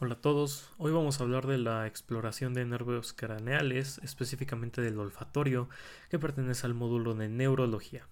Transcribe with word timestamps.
Hola 0.00 0.14
a 0.14 0.20
todos, 0.20 0.70
hoy 0.78 0.92
vamos 0.92 1.18
a 1.18 1.24
hablar 1.24 1.48
de 1.48 1.58
la 1.58 1.88
exploración 1.88 2.54
de 2.54 2.64
nervios 2.64 3.12
craneales, 3.12 3.98
específicamente 4.04 4.80
del 4.80 4.96
olfatorio, 5.00 5.68
que 6.08 6.20
pertenece 6.20 6.68
al 6.68 6.74
módulo 6.74 7.16
de 7.16 7.28
neurología. 7.28 8.06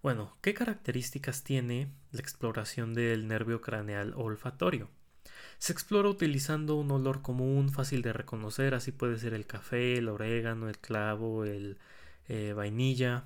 Bueno, 0.00 0.36
¿qué 0.42 0.54
características 0.54 1.42
tiene 1.42 1.90
la 2.12 2.20
exploración 2.20 2.94
del 2.94 3.26
nervio 3.26 3.60
craneal 3.60 4.14
olfatorio? 4.14 4.90
Se 5.58 5.72
explora 5.72 6.08
utilizando 6.08 6.76
un 6.76 6.92
olor 6.92 7.20
común, 7.20 7.70
fácil 7.70 8.00
de 8.02 8.12
reconocer, 8.12 8.72
así 8.72 8.92
puede 8.92 9.18
ser 9.18 9.34
el 9.34 9.44
café, 9.44 9.98
el 9.98 10.08
orégano, 10.08 10.68
el 10.68 10.78
clavo, 10.78 11.44
el 11.44 11.78
eh, 12.28 12.52
vainilla, 12.52 13.24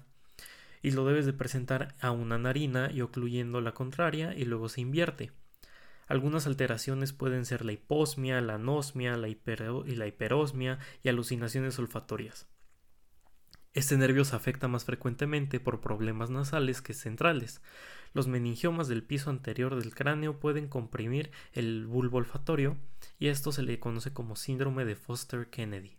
y 0.80 0.93
lo 0.93 1.04
debes 1.04 1.27
de 1.27 1.34
presentar 1.34 1.95
a 2.00 2.11
una 2.11 2.38
narina 2.38 2.90
y 2.90 3.02
ocluyendo 3.02 3.61
la 3.61 3.72
contraria 3.72 4.34
y 4.34 4.46
luego 4.46 4.70
se 4.70 4.80
invierte. 4.80 5.30
Algunas 6.07 6.46
alteraciones 6.46 7.12
pueden 7.12 7.45
ser 7.45 7.64
la 7.64 7.73
hiposmia, 7.73 8.41
la 8.41 8.55
anosmia 8.55 9.16
la 9.16 9.28
y 9.28 9.95
la 9.96 10.06
hiperosmia 10.06 10.79
y 11.02 11.09
alucinaciones 11.09 11.79
olfatorias. 11.79 12.46
Este 13.77 13.98
nervio 13.98 14.24
se 14.24 14.34
afecta 14.34 14.69
más 14.69 14.84
frecuentemente 14.84 15.60
por 15.60 15.82
problemas 15.82 16.30
nasales 16.30 16.80
que 16.80 16.95
centrales. 16.95 17.60
Los 18.15 18.27
meningiomas 18.27 18.88
del 18.88 19.02
piso 19.02 19.29
anterior 19.29 19.74
del 19.74 19.95
cráneo 19.95 20.41
pueden 20.41 20.69
comprimir 20.69 21.30
el 21.52 21.87
bulbo 21.87 22.16
olfatorio 22.16 22.79
y 23.18 23.29
esto 23.29 23.52
se 23.52 23.62
le 23.62 23.79
conoce 23.79 24.15
como 24.15 24.37
síndrome 24.37 24.87
de 24.87 24.96
Foster-Kennedy. 24.96 25.98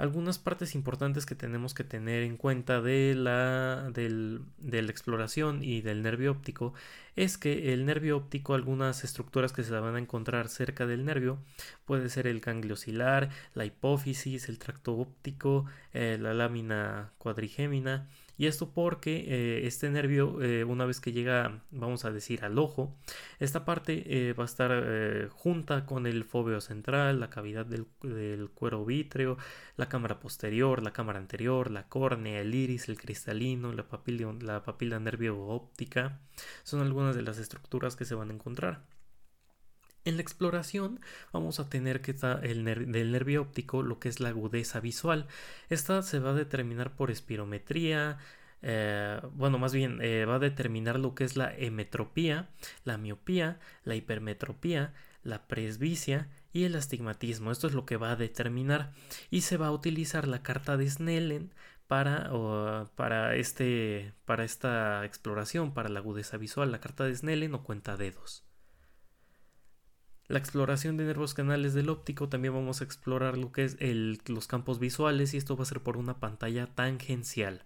Algunas 0.00 0.38
partes 0.38 0.74
importantes 0.74 1.26
que 1.26 1.34
tenemos 1.34 1.74
que 1.74 1.84
tener 1.84 2.22
en 2.22 2.38
cuenta 2.38 2.80
de 2.80 3.14
la, 3.14 3.90
de 3.92 4.82
la 4.82 4.90
exploración 4.90 5.62
y 5.62 5.82
del 5.82 6.02
nervio 6.02 6.30
óptico 6.30 6.72
es 7.16 7.36
que 7.36 7.74
el 7.74 7.84
nervio 7.84 8.16
óptico, 8.16 8.54
algunas 8.54 9.04
estructuras 9.04 9.52
que 9.52 9.62
se 9.62 9.78
van 9.78 9.96
a 9.96 9.98
encontrar 9.98 10.48
cerca 10.48 10.86
del 10.86 11.04
nervio, 11.04 11.38
puede 11.84 12.08
ser 12.08 12.26
el 12.28 12.40
ganglio 12.40 12.74
ocilar, 12.74 13.28
la 13.52 13.66
hipófisis, 13.66 14.48
el 14.48 14.58
tracto 14.58 14.96
óptico, 14.96 15.66
eh, 15.92 16.16
la 16.18 16.32
lámina 16.32 17.12
cuadrigémina, 17.18 18.08
y 18.40 18.46
esto 18.46 18.72
porque 18.72 19.26
eh, 19.28 19.66
este 19.66 19.90
nervio, 19.90 20.40
eh, 20.40 20.64
una 20.64 20.86
vez 20.86 20.98
que 20.98 21.12
llega, 21.12 21.60
vamos 21.70 22.06
a 22.06 22.10
decir, 22.10 22.42
al 22.42 22.58
ojo, 22.58 22.96
esta 23.38 23.66
parte 23.66 24.02
eh, 24.06 24.32
va 24.32 24.44
a 24.44 24.46
estar 24.46 25.28
junta 25.28 25.84
con 25.84 26.06
el 26.06 26.24
fóveo 26.24 26.62
central, 26.62 27.20
la 27.20 27.28
cavidad 27.28 27.66
del, 27.66 27.84
cuero 28.54 28.86
vítreo, 28.86 29.36
la 29.76 29.90
cámara 29.90 30.20
posterior, 30.20 30.82
la 30.82 30.94
cámara 30.94 31.18
anterior, 31.18 31.70
la 31.70 31.86
córnea, 31.86 32.40
el 32.40 32.54
iris, 32.54 32.88
el 32.88 32.98
cristalino, 32.98 33.74
la 33.74 33.86
papila, 33.86 34.34
la 34.40 34.62
papila 34.62 34.98
nervio 34.98 35.38
óptica. 35.38 36.18
Son 36.62 36.80
algunas 36.80 37.14
de 37.14 37.20
las 37.20 37.36
estructuras 37.36 37.94
que 37.94 38.06
se 38.06 38.14
van 38.14 38.30
a 38.30 38.32
encontrar. 38.32 38.80
En 40.04 40.16
la 40.16 40.22
exploración 40.22 41.00
vamos 41.32 41.60
a 41.60 41.68
tener 41.68 42.00
que 42.00 42.12
el 42.42 42.64
del 42.64 43.12
nervio 43.12 43.42
óptico 43.42 43.82
lo 43.82 43.98
que 43.98 44.08
es 44.08 44.20
la 44.20 44.30
agudeza 44.30 44.80
visual. 44.80 45.26
Esta 45.68 46.02
se 46.02 46.18
va 46.18 46.30
a 46.30 46.34
determinar 46.34 46.94
por 46.96 47.10
espirometría, 47.10 48.18
eh, 48.62 49.20
bueno, 49.32 49.58
más 49.58 49.72
bien 49.72 49.98
eh, 50.02 50.24
va 50.24 50.36
a 50.36 50.38
determinar 50.38 50.98
lo 50.98 51.14
que 51.14 51.24
es 51.24 51.36
la 51.36 51.54
hemetropía, 51.54 52.48
la 52.84 52.98
miopía, 52.98 53.58
la 53.84 53.94
hipermetropía, 53.94 54.94
la 55.22 55.46
presbicia 55.46 56.28
y 56.52 56.64
el 56.64 56.76
astigmatismo. 56.76 57.50
Esto 57.50 57.66
es 57.66 57.74
lo 57.74 57.86
que 57.86 57.96
va 57.96 58.12
a 58.12 58.16
determinar 58.16 58.92
y 59.30 59.42
se 59.42 59.56
va 59.56 59.68
a 59.68 59.72
utilizar 59.72 60.26
la 60.28 60.42
carta 60.42 60.76
de 60.76 60.88
Snellen 60.90 61.52
para, 61.86 62.30
para, 62.96 63.36
este, 63.36 64.14
para 64.24 64.44
esta 64.44 65.04
exploración, 65.04 65.74
para 65.74 65.88
la 65.88 66.00
agudeza 66.00 66.36
visual. 66.36 66.72
La 66.72 66.80
carta 66.80 67.04
de 67.04 67.14
Snellen 67.14 67.54
o 67.54 67.64
cuenta 67.64 67.96
dedos. 67.96 68.49
La 70.30 70.38
exploración 70.38 70.96
de 70.96 71.06
nervios 71.06 71.34
canales 71.34 71.74
del 71.74 71.88
óptico 71.88 72.28
también 72.28 72.54
vamos 72.54 72.80
a 72.80 72.84
explorar 72.84 73.36
lo 73.36 73.50
que 73.50 73.64
es 73.64 73.76
los 74.28 74.46
campos 74.46 74.78
visuales 74.78 75.34
y 75.34 75.38
esto 75.38 75.56
va 75.56 75.64
a 75.64 75.66
ser 75.66 75.82
por 75.82 75.96
una 75.96 76.20
pantalla 76.20 76.68
tangencial. 76.68 77.64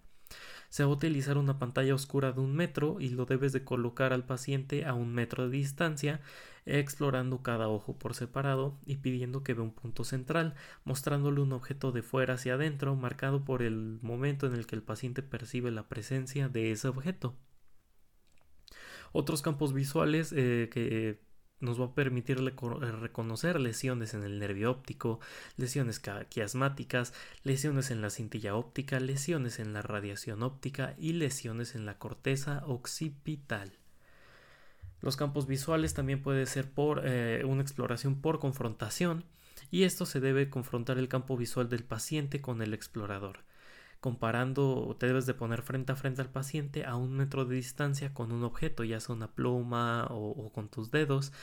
Se 0.69 0.83
va 0.83 0.89
a 0.89 0.93
utilizar 0.93 1.37
una 1.37 1.59
pantalla 1.59 1.93
oscura 1.93 2.31
de 2.31 2.41
un 2.41 2.55
metro 2.55 2.97
y 2.99 3.09
lo 3.09 3.27
debes 3.27 3.53
de 3.53 3.63
colocar 3.63 4.13
al 4.13 4.25
paciente 4.25 4.83
a 4.83 4.95
un 4.95 5.13
metro 5.13 5.43
de 5.43 5.57
distancia, 5.57 6.21
explorando 6.65 7.43
cada 7.43 7.67
ojo 7.67 7.99
por 7.99 8.15
separado 8.15 8.79
y 8.83 8.95
pidiendo 8.95 9.43
que 9.43 9.53
vea 9.53 9.61
un 9.61 9.75
punto 9.75 10.03
central, 10.03 10.55
mostrándole 10.85 11.41
un 11.41 11.53
objeto 11.53 11.91
de 11.91 12.01
fuera 12.01 12.33
hacia 12.33 12.55
adentro, 12.55 12.95
marcado 12.95 13.45
por 13.45 13.61
el 13.61 13.99
momento 14.01 14.47
en 14.47 14.55
el 14.55 14.65
que 14.65 14.75
el 14.75 14.81
paciente 14.81 15.21
percibe 15.21 15.69
la 15.69 15.87
presencia 15.87 16.49
de 16.49 16.71
ese 16.71 16.87
objeto. 16.87 17.35
Otros 19.11 19.43
campos 19.43 19.71
visuales 19.71 20.33
eh, 20.35 20.67
que 20.73 21.24
nos 21.65 21.79
va 21.79 21.85
a 21.85 21.93
permitir 21.93 22.37
eh, 22.39 22.91
reconocer 22.91 23.59
lesiones 23.59 24.13
en 24.13 24.23
el 24.23 24.39
nervio 24.39 24.71
óptico, 24.71 25.19
lesiones 25.57 26.01
quiasmáticas, 26.29 27.13
lesiones 27.43 27.91
en 27.91 28.01
la 28.01 28.09
cintilla 28.09 28.55
óptica, 28.55 28.99
lesiones 28.99 29.59
en 29.59 29.73
la 29.73 29.81
radiación 29.81 30.43
óptica 30.43 30.95
y 30.97 31.13
lesiones 31.13 31.75
en 31.75 31.85
la 31.85 31.97
corteza 31.97 32.63
occipital. 32.65 33.73
Los 35.01 35.17
campos 35.17 35.47
visuales 35.47 35.93
también 35.93 36.21
puede 36.21 36.45
ser 36.45 36.71
por 36.71 37.01
eh, 37.03 37.43
una 37.45 37.61
exploración 37.61 38.21
por 38.21 38.39
confrontación 38.39 39.25
y 39.71 39.83
esto 39.83 40.05
se 40.05 40.19
debe 40.19 40.49
confrontar 40.49 40.97
el 40.97 41.09
campo 41.09 41.35
visual 41.35 41.69
del 41.69 41.83
paciente 41.83 42.41
con 42.41 42.61
el 42.61 42.73
explorador 42.73 43.39
comparando, 44.05 44.95
te 44.99 45.07
debes 45.07 45.25
de 45.25 45.33
poner 45.33 45.63
frente 45.63 45.91
a 45.91 45.95
frente 45.95 46.21
al 46.21 46.29
paciente 46.29 46.85
a 46.85 46.95
un 46.95 47.17
metro 47.17 47.43
de 47.43 47.55
distancia 47.55 48.13
con 48.13 48.31
un 48.31 48.43
objeto, 48.43 48.83
ya 48.83 48.99
sea 48.99 49.15
una 49.15 49.33
pluma 49.33 50.05
o, 50.11 50.51
con 50.53 50.69
tus 50.69 50.91
dedos, 50.91 51.33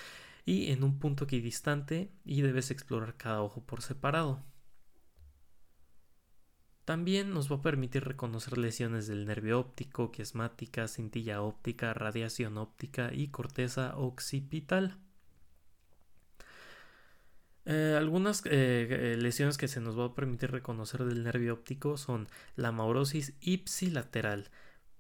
y 0.45 0.71
en 0.71 0.85
un 0.85 1.01
punto 1.01 1.25
equidistante 1.25 2.13
y 2.25 2.43
debes 2.43 2.71
explorar 2.71 3.17
cada 3.17 3.43
ojo 3.43 3.65
por 3.67 3.83
separado. 3.83 4.45
También 6.85 7.35
nos 7.35 7.51
va 7.51 7.57
a 7.57 7.63
permitir 7.63 8.05
reconocer 8.05 8.59
lesiones 8.59 9.09
del 9.09 9.27
nervio 9.27 9.59
óptico, 9.59 10.13
quiasmática, 10.13 10.87
cintilla 10.87 11.43
óptica, 11.43 11.95
radiación 11.95 12.59
óptica 12.59 13.13
y 13.13 13.29
corteza 13.29 13.97
occipital. 13.97 15.02
Eh, 17.65 17.95
algunas 17.97 18.43
eh, 18.47 19.17
lesiones 19.19 19.57
que 19.57 19.69
se 19.69 19.81
nos 19.81 19.99
va 19.99 20.07
a 20.07 20.15
permitir 20.15 20.51
reconocer 20.51 21.05
del 21.05 21.23
nervio 21.23 21.55
óptico 21.55 21.97
son 21.97 22.29
la 22.57 22.73
maurosis 22.73 23.35
ipsilateral. 23.41 24.51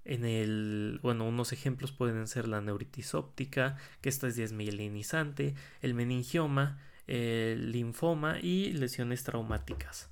En 0.04 0.24
el, 0.24 1.00
bueno, 1.02 1.26
unos 1.26 1.52
ejemplos 1.52 1.92
pueden 1.92 2.26
ser 2.28 2.48
la 2.48 2.60
neuritis 2.60 3.14
óptica, 3.14 3.76
que 4.00 4.08
esta 4.08 4.28
es 4.28 4.36
desmielinizante, 4.36 5.54
el 5.80 5.94
meningioma, 5.94 6.80
el 7.06 7.72
linfoma 7.72 8.38
y 8.40 8.72
lesiones 8.72 9.24
traumáticas. 9.24 10.11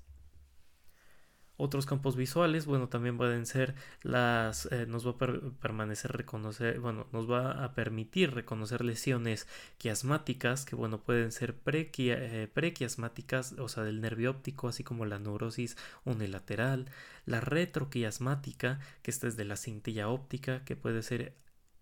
Otros 1.62 1.84
campos 1.84 2.16
visuales, 2.16 2.64
bueno, 2.64 2.88
también 2.88 3.18
pueden 3.18 3.44
ser 3.44 3.74
las, 4.02 4.64
eh, 4.72 4.86
nos 4.86 5.06
va 5.06 5.10
a 5.10 5.18
permanecer 5.60 6.10
reconocer, 6.10 6.80
bueno, 6.80 7.06
nos 7.12 7.30
va 7.30 7.62
a 7.62 7.74
permitir 7.74 8.32
reconocer 8.32 8.82
lesiones 8.82 9.46
quiasmáticas, 9.76 10.64
que 10.64 10.74
bueno, 10.74 11.02
pueden 11.02 11.32
ser 11.32 11.54
eh, 11.66 12.48
prequiasmáticas, 12.50 13.52
o 13.58 13.68
sea, 13.68 13.82
del 13.82 14.00
nervio 14.00 14.30
óptico, 14.30 14.68
así 14.68 14.84
como 14.84 15.04
la 15.04 15.18
neurosis 15.18 15.76
unilateral, 16.06 16.90
la 17.26 17.42
retroquiasmática, 17.42 18.80
que 19.02 19.10
esta 19.10 19.26
es 19.28 19.36
de 19.36 19.44
la 19.44 19.56
cintilla 19.56 20.08
óptica, 20.08 20.64
que 20.64 20.76
puede 20.76 21.02
ser 21.02 21.34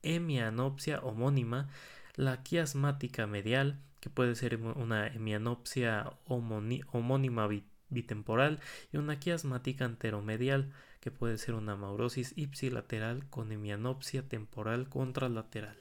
hemianopsia 0.03 0.99
homónima, 1.03 1.69
la 2.17 2.43
quiasmática 2.43 3.29
medial, 3.29 3.79
que 4.01 4.11
puede 4.11 4.35
ser 4.35 4.57
una 4.57 5.07
hemianopsia 5.07 6.11
homónima 6.27 7.47
bitemporal 7.91 8.61
y 8.93 8.97
una 8.97 9.19
quiasmática 9.19 9.85
anteromedial 9.85 10.73
que 11.01 11.11
puede 11.11 11.39
ser 11.39 11.55
una 11.55 11.77
maurosis 11.77 12.33
ipsilateral 12.37 13.29
con 13.31 13.53
hemianopsia 13.53 14.29
temporal 14.29 14.89
contralateral. 14.89 15.77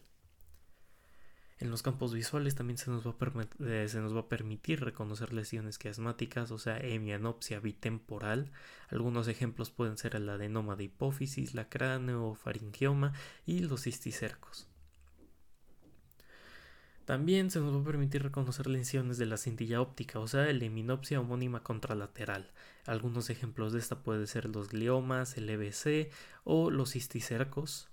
En 1.59 1.71
los 1.71 1.81
campos 1.81 2.13
visuales 2.13 2.53
también 2.53 2.77
se 2.77 2.91
nos, 2.91 3.05
va 3.05 3.15
a 3.19 3.65
eh, 3.67 3.87
se 3.89 3.99
nos 3.99 4.15
va 4.15 4.21
a 4.21 4.29
permitir 4.29 4.81
reconocer 4.81 5.33
lesiones 5.33 5.79
quiasmáticas, 5.79 6.51
o 6.51 6.59
sea, 6.59 6.77
hemianopsia 6.77 7.59
bitemporal. 7.59 8.51
Algunos 8.89 9.27
ejemplos 9.27 9.71
pueden 9.71 9.97
ser 9.97 10.15
el 10.15 10.29
adenoma 10.29 10.75
de 10.75 10.83
hipófisis, 10.83 11.55
la 11.55 11.67
craneofaringioma 11.67 13.13
y 13.47 13.59
los 13.61 13.83
cisticercos. 13.83 14.67
También 17.07 17.51
se 17.51 17.61
nos 17.61 17.73
va 17.73 17.79
a 17.79 17.85
permitir 17.85 18.21
reconocer 18.21 18.67
lesiones 18.67 19.17
de 19.17 19.25
la 19.25 19.37
cintilla 19.37 19.79
óptica, 19.79 20.19
o 20.19 20.27
sea, 20.27 20.51
la 20.51 20.65
heminopsia 20.65 21.21
homónima 21.21 21.63
contralateral. 21.63 22.51
Algunos 22.85 23.29
ejemplos 23.29 23.71
de 23.71 23.79
esta 23.79 24.03
pueden 24.03 24.27
ser 24.27 24.49
los 24.49 24.67
gliomas, 24.67 25.37
el 25.37 25.49
EBC 25.49 26.11
o 26.43 26.69
los 26.69 26.91
cisticercos. 26.91 27.87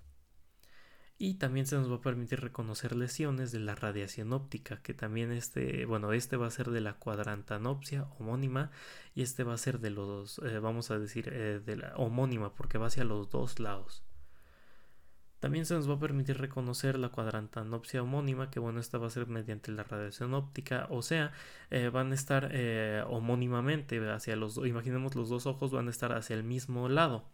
Y 1.16 1.34
también 1.34 1.66
se 1.66 1.76
nos 1.76 1.88
va 1.88 1.94
a 1.94 2.00
permitir 2.00 2.40
reconocer 2.40 2.96
lesiones 2.96 3.52
de 3.52 3.60
la 3.60 3.76
radiación 3.76 4.32
óptica, 4.32 4.82
que 4.82 4.94
también 4.94 5.30
este, 5.30 5.86
bueno, 5.86 6.12
este 6.12 6.36
va 6.36 6.48
a 6.48 6.50
ser 6.50 6.70
de 6.70 6.80
la 6.80 6.94
cuadrantanopsia 6.94 8.08
homónima 8.18 8.72
y 9.14 9.22
este 9.22 9.44
va 9.44 9.54
a 9.54 9.58
ser 9.58 9.78
de 9.78 9.90
los, 9.90 10.40
eh, 10.40 10.58
vamos 10.58 10.90
a 10.90 10.98
decir, 10.98 11.28
eh, 11.32 11.60
de 11.64 11.76
la 11.76 11.94
homónima, 11.98 12.56
porque 12.56 12.78
va 12.78 12.88
hacia 12.88 13.04
los 13.04 13.30
dos 13.30 13.60
lados. 13.60 14.02
También 15.44 15.66
se 15.66 15.74
nos 15.74 15.86
va 15.90 15.96
a 15.96 15.98
permitir 15.98 16.38
reconocer 16.38 16.98
la 16.98 17.10
cuadrantanopsia 17.10 18.02
homónima, 18.02 18.50
que 18.50 18.60
bueno, 18.60 18.80
esta 18.80 18.96
va 18.96 19.08
a 19.08 19.10
ser 19.10 19.26
mediante 19.26 19.70
la 19.72 19.82
radiación 19.82 20.32
óptica, 20.32 20.86
o 20.88 21.02
sea, 21.02 21.32
eh, 21.70 21.90
van 21.90 22.12
a 22.12 22.14
estar 22.14 22.48
eh, 22.50 23.04
homónimamente 23.08 23.98
hacia 24.10 24.36
los 24.36 24.54
dos, 24.54 24.66
imaginemos 24.66 25.14
los 25.14 25.28
dos 25.28 25.44
ojos 25.44 25.70
van 25.70 25.88
a 25.88 25.90
estar 25.90 26.14
hacia 26.14 26.34
el 26.34 26.44
mismo 26.44 26.88
lado. 26.88 27.28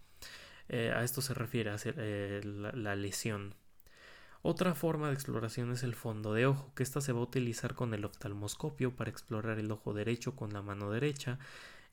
Eh, 0.69 0.93
a 0.93 1.05
esto 1.05 1.23
se 1.23 1.35
refiere, 1.35 1.71
hacia 1.71 1.93
la, 1.93 2.97
lesión. 2.97 3.55
Otra 4.43 4.75
forma 4.75 5.07
de 5.07 5.15
exploración 5.15 5.71
es 5.71 5.85
el 5.85 5.95
fondo 5.95 6.35
de 6.35 6.47
ojo, 6.47 6.73
que 6.75 6.83
esta 6.83 7.01
se 7.01 7.13
va 7.13 7.21
a 7.21 7.23
utilizar 7.23 7.77
con 7.77 7.95
el 7.95 8.05
oftalmoscopio 8.05 8.97
para 8.97 9.11
explorar 9.11 9.61
el 9.61 9.71
ojo 9.71 9.95
derecho 9.95 10.35
con 10.35 10.53
la 10.53 10.63
mano 10.63 10.91
derecha 10.91 11.39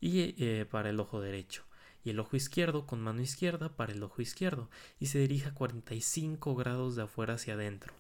y 0.02 0.64
para 0.66 0.90
el 0.90 1.00
ojo 1.00 1.22
derecho 1.22 1.67
y 2.08 2.10
el 2.10 2.22
ojo 2.22 2.38
izquierdo 2.38 2.86
con 2.86 3.02
mano 3.02 3.22
izquierda 3.22 3.68
para 3.76 3.92
el 3.92 4.02
ojo 4.02 4.22
izquierdo 4.22 4.70
y 4.98 5.08
se 5.08 5.20
dirige 5.20 5.50
a 5.50 5.54
45 5.54 6.56
grados 6.56 6.96
de 6.96 7.02
afuera 7.04 7.34
hacia 7.34 7.56
adentro. 7.56 7.94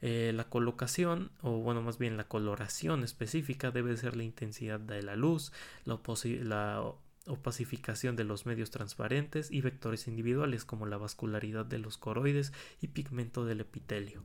Eh, 0.00 0.32
la 0.34 0.48
colocación, 0.48 1.30
o 1.42 1.58
bueno, 1.58 1.82
más 1.82 1.98
bien 1.98 2.16
la 2.16 2.26
coloración 2.26 3.04
específica 3.04 3.70
debe 3.70 3.96
ser 3.96 4.16
la 4.16 4.24
intensidad 4.24 4.80
de 4.80 5.04
la 5.04 5.14
luz, 5.14 5.52
la, 5.84 6.00
la 6.42 6.82
opacificación 7.26 8.16
de 8.16 8.24
los 8.24 8.44
medios 8.44 8.72
transparentes 8.72 9.52
y 9.52 9.60
vectores 9.60 10.08
individuales 10.08 10.64
como 10.64 10.84
la 10.84 10.96
vascularidad 10.96 11.64
de 11.64 11.78
los 11.78 11.96
coroides 11.96 12.52
y 12.80 12.88
pigmento 12.88 13.44
del 13.44 13.60
epitelio. 13.60 14.24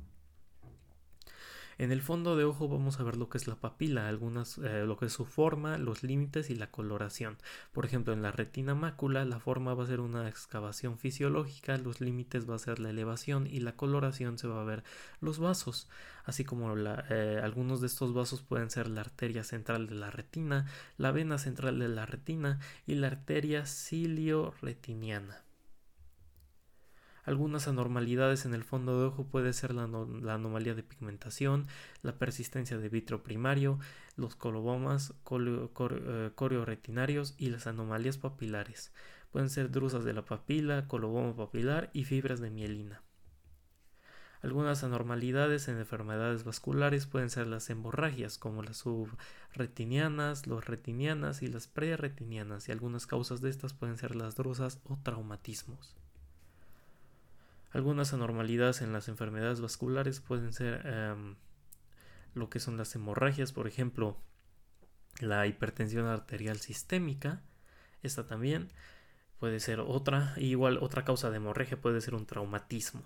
En 1.82 1.92
el 1.92 2.04
fondo 2.04 2.36
de 2.36 2.44
ojo 2.44 2.68
vamos 2.68 3.00
a 3.00 3.04
ver 3.04 3.18
lo 3.18 3.28
que 3.28 3.40
es 3.40 3.48
la 3.48 3.56
papila, 3.56 4.08
algunas, 4.08 4.60
eh, 4.60 4.84
lo 4.86 4.98
que 4.98 5.08
es 5.08 5.14
su 5.14 5.26
forma, 5.26 5.80
los 5.80 6.04
límites 6.04 6.52
y 6.52 6.56
la 6.56 6.70
coloración. 6.70 7.40
Por 7.72 7.86
ejemplo, 7.86 8.14
en 8.14 8.22
la 8.22 8.32
retina 8.32 8.76
mácula 8.76 9.26
la 9.26 9.40
forma 9.40 9.74
va 9.74 9.86
a 9.86 9.88
ser 9.88 10.00
una 10.00 10.30
excavación 10.30 11.00
fisiológica, 11.00 11.80
los 11.80 12.00
límites 12.00 12.48
va 12.48 12.54
a 12.54 12.60
ser 12.60 12.78
la 12.78 12.92
elevación 12.92 13.48
y 13.48 13.62
la 13.62 13.76
coloración 13.76 14.38
se 14.38 14.48
va 14.48 14.62
a 14.62 14.64
ver 14.64 14.84
los 15.22 15.40
vasos, 15.40 15.90
así 16.24 16.46
como 16.46 16.72
eh, 16.78 17.42
algunos 17.44 17.82
de 17.82 17.88
estos 17.88 18.14
vasos 18.14 18.44
pueden 18.44 18.70
ser 18.70 18.88
la 18.88 19.02
arteria 19.02 19.44
central 19.44 19.88
de 19.88 19.96
la 19.96 20.12
retina, 20.12 20.68
la 20.98 21.12
vena 21.12 21.40
central 21.40 21.80
de 21.80 21.90
la 21.90 22.06
retina 22.06 22.60
y 22.86 22.94
la 22.94 23.08
arteria 23.08 23.66
cilio-retiniana. 23.66 25.42
Algunas 27.24 27.68
anormalidades 27.68 28.46
en 28.46 28.56
el 28.56 28.64
fondo 28.64 29.00
de 29.00 29.06
ojo 29.08 29.26
puede 29.26 29.54
ser 29.54 29.76
la, 29.76 29.84
anomalía 29.84 30.74
de 30.74 30.82
pigmentación, 30.82 31.68
la 32.02 32.18
persistencia 32.18 32.80
de 32.80 32.90
vitro 32.90 33.22
primario, 33.22 33.80
los 34.16 34.36
colobomas 34.36 35.14
eh, 35.30 36.32
corioretinarios 36.34 37.36
y 37.38 37.50
las 37.52 37.68
anomalías 37.68 38.18
papilares. 38.18 38.92
Pueden 39.32 39.50
ser 39.50 39.70
drusas 39.70 40.04
de 40.04 40.14
la 40.14 40.26
papila, 40.26 40.88
coloboma 40.88 41.36
papilar 41.36 41.92
y 41.94 42.06
fibras 42.06 42.40
de 42.40 42.50
mielina. 42.50 43.04
Algunas 44.42 44.84
anormalidades 44.84 45.68
en 45.68 45.78
enfermedades 45.78 46.44
vasculares 46.44 47.06
pueden 47.06 47.30
ser 47.30 47.46
las 47.46 47.70
hemorragias, 47.70 48.40
como 48.40 48.64
las 48.64 48.78
subretinianas, 48.78 50.48
los 50.48 50.66
retinianas 50.66 51.44
y 51.44 51.48
las 51.48 51.68
preretinianas, 51.68 52.68
y 52.68 52.72
algunas 52.72 53.06
causas 53.06 53.42
de 53.42 53.52
estas 53.52 53.74
pueden 53.74 54.00
ser 54.00 54.16
las 54.16 54.36
drusas 54.36 54.80
o 54.86 54.98
traumatismos. 54.98 55.96
Algunas 57.72 58.14
anormalidades 58.14 58.82
en 58.82 58.94
las 58.94 59.08
enfermedades 59.08 59.62
vasculares 59.62 60.20
pueden 60.20 60.54
ser 60.54 60.86
em, 60.86 61.36
lo 62.34 62.50
que 62.50 62.60
son 62.60 62.78
las 62.78 62.94
hemorragias, 62.96 63.54
por 63.54 63.68
ejemplo, 63.68 64.18
la 65.20 65.48
hipertensión 65.48 66.06
arterial 66.06 66.60
sistémica, 66.60 67.42
esta 68.04 68.26
también 68.26 68.70
puede 69.40 69.60
ser 69.60 69.80
otra, 69.80 70.34
igual 70.38 70.78
otra 70.82 71.04
causa 71.04 71.30
de 71.30 71.38
hemorragia 71.38 71.80
puede 71.80 72.02
ser 72.02 72.16
un 72.16 72.26
traumatismo. 72.26 73.04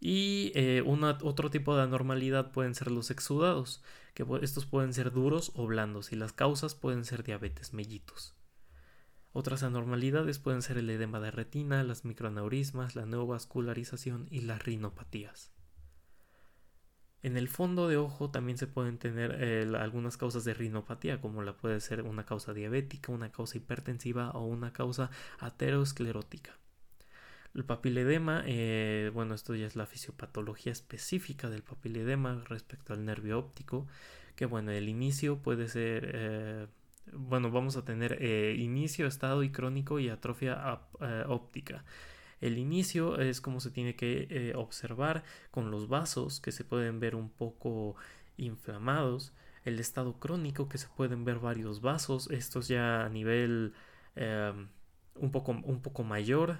Y 0.00 0.52
eh, 0.54 0.82
otro 0.86 1.50
tipo 1.50 1.74
de 1.76 1.82
anormalidad 1.82 2.52
pueden 2.52 2.74
ser 2.74 2.90
los 2.90 3.10
exudados, 3.10 3.82
que 4.12 4.26
estos 4.42 4.66
pueden 4.66 4.92
ser 4.92 5.10
duros 5.10 5.52
o 5.54 5.66
blandos 5.66 6.12
y 6.12 6.16
las 6.16 6.32
causas 6.32 6.74
pueden 6.74 7.04
ser 7.04 7.24
diabetes 7.24 7.72
mellitus. 7.72 8.34
Otras 9.36 9.64
anormalidades 9.64 10.38
pueden 10.38 10.62
ser 10.62 10.78
el 10.78 10.88
edema 10.88 11.18
de 11.18 11.32
retina, 11.32 11.82
las 11.82 12.04
microaneurismas, 12.04 12.94
la 12.94 13.04
neovascularización 13.04 14.28
y 14.30 14.42
las 14.42 14.62
rinopatías. 14.62 15.50
En 17.20 17.36
el 17.36 17.48
fondo 17.48 17.88
de 17.88 17.96
ojo 17.96 18.30
también 18.30 18.58
se 18.58 18.68
pueden 18.68 18.96
tener 18.96 19.36
eh, 19.40 19.66
algunas 19.76 20.16
causas 20.16 20.44
de 20.44 20.54
rinopatía, 20.54 21.20
como 21.20 21.42
la 21.42 21.56
puede 21.56 21.80
ser 21.80 22.02
una 22.02 22.24
causa 22.24 22.54
diabética, 22.54 23.10
una 23.10 23.32
causa 23.32 23.58
hipertensiva 23.58 24.30
o 24.30 24.46
una 24.46 24.72
causa 24.72 25.10
aterosclerótica. 25.40 26.56
El 27.54 27.64
papiledema, 27.64 28.44
eh, 28.46 29.10
bueno, 29.14 29.34
esto 29.34 29.56
ya 29.56 29.66
es 29.66 29.74
la 29.74 29.86
fisiopatología 29.86 30.70
específica 30.70 31.50
del 31.50 31.64
papiledema 31.64 32.44
respecto 32.48 32.92
al 32.92 33.04
nervio 33.04 33.40
óptico, 33.40 33.88
que 34.36 34.46
bueno, 34.46 34.70
el 34.70 34.88
inicio 34.88 35.42
puede 35.42 35.66
ser 35.66 36.12
eh, 36.14 36.66
bueno, 37.12 37.50
vamos 37.50 37.76
a 37.76 37.84
tener 37.84 38.18
eh, 38.20 38.54
inicio, 38.58 39.06
estado 39.06 39.42
y 39.42 39.50
crónico 39.50 39.98
y 39.98 40.08
atrofia 40.08 40.80
eh, 41.00 41.24
óptica. 41.28 41.84
El 42.40 42.58
inicio 42.58 43.18
es 43.20 43.40
como 43.40 43.60
se 43.60 43.70
tiene 43.70 43.96
que 43.96 44.26
eh, 44.30 44.52
observar 44.54 45.24
con 45.50 45.70
los 45.70 45.88
vasos 45.88 46.40
que 46.40 46.52
se 46.52 46.64
pueden 46.64 47.00
ver 47.00 47.14
un 47.14 47.30
poco 47.30 47.96
inflamados. 48.36 49.32
El 49.64 49.80
estado 49.80 50.18
crónico 50.18 50.68
que 50.68 50.78
se 50.78 50.88
pueden 50.88 51.24
ver 51.24 51.38
varios 51.38 51.80
vasos. 51.80 52.28
Estos 52.30 52.68
ya 52.68 53.04
a 53.04 53.08
nivel 53.08 53.72
em, 54.16 54.68
un, 55.14 55.30
poco, 55.32 55.52
un 55.52 55.80
poco 55.80 56.04
mayor. 56.04 56.58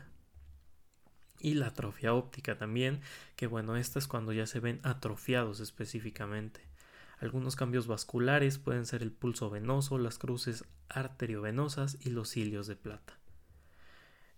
Y 1.40 1.54
la 1.54 1.66
atrofia 1.66 2.14
óptica 2.14 2.56
también. 2.56 3.00
Que 3.36 3.46
bueno, 3.46 3.76
esta 3.76 3.98
es 3.98 4.08
cuando 4.08 4.32
ya 4.32 4.46
se 4.46 4.60
ven 4.60 4.80
atrofiados 4.84 5.60
específicamente. 5.60 6.62
Algunos 7.24 7.56
cambios 7.56 7.86
vasculares 7.86 8.58
pueden 8.58 8.84
ser 8.84 9.02
el 9.02 9.10
pulso 9.10 9.48
venoso, 9.48 9.96
las 9.96 10.18
cruces 10.18 10.66
arteriovenosas 10.90 11.96
y 12.04 12.10
los 12.10 12.28
cilios 12.28 12.66
de 12.66 12.76
plata. 12.76 13.18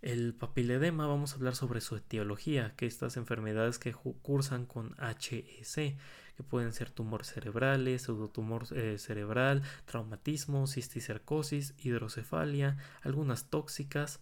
El 0.02 0.34
papiledema 0.34 1.08
vamos 1.08 1.32
a 1.32 1.34
hablar 1.34 1.56
sobre 1.56 1.80
su 1.80 1.96
etiología, 1.96 2.76
que 2.76 2.86
estas 2.86 3.16
enfermedades 3.16 3.80
que 3.80 3.92
cursan 3.92 4.66
con 4.66 4.94
HEC, 5.00 5.98
que 6.36 6.42
pueden 6.48 6.72
ser 6.72 6.90
tumores 6.90 7.26
cerebrales, 7.26 8.02
pseudotumor 8.02 8.66
eh, 8.70 8.98
cerebral, 8.98 9.62
traumatismo, 9.86 10.68
cisticercosis, 10.68 11.74
hidrocefalia, 11.78 12.76
algunas 13.02 13.50
tóxicas, 13.50 14.20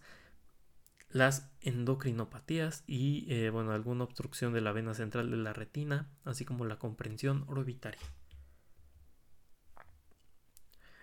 las 1.09 1.51
endocrinopatías 1.61 2.83
y 2.87 3.31
eh, 3.31 3.51
bueno, 3.51 3.73
alguna 3.73 4.05
obstrucción 4.05 4.53
de 4.53 4.61
la 4.61 4.71
vena 4.71 4.95
central 4.95 5.29
de 5.29 5.37
la 5.37 5.53
retina, 5.53 6.09
así 6.23 6.45
como 6.45 6.65
la 6.65 6.79
comprensión 6.79 7.45
orbitaria. 7.47 8.01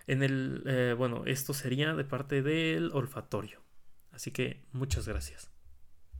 En 0.06 0.22
el, 0.22 0.62
eh, 0.66 0.94
bueno, 0.96 1.22
esto 1.26 1.54
sería 1.54 1.94
de 1.94 2.04
parte 2.04 2.42
del 2.42 2.90
olfatorio. 2.92 3.62
Así 4.10 4.30
que 4.30 4.64
muchas 4.72 5.06
gracias. 5.06 5.51